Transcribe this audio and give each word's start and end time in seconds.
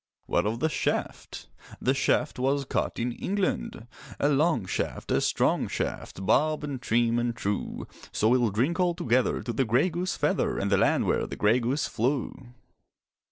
What 0.25 0.47
of 0.47 0.59
the 0.61 0.67
shaft? 0.67 1.45
The 1.79 1.93
shaft 1.93 2.39
was 2.39 2.65
cut 2.65 2.97
in 2.97 3.11
England: 3.11 3.85
A 4.19 4.29
long 4.29 4.65
shaft, 4.65 5.11
a 5.11 5.21
strong 5.21 5.67
shaft, 5.67 6.25
Barbed 6.25 6.63
and 6.63 6.81
trim 6.81 7.19
and 7.19 7.35
true; 7.35 7.85
So 8.11 8.29
we'll 8.29 8.49
drink 8.49 8.79
all 8.79 8.95
together 8.95 9.43
To 9.43 9.53
the 9.53 9.63
grey 9.63 9.91
goose 9.91 10.17
feather 10.17 10.57
And 10.57 10.71
the 10.71 10.77
land 10.77 11.05
where 11.05 11.27
the 11.27 11.35
grey 11.35 11.59
goose 11.59 11.85
flew. 11.85 12.47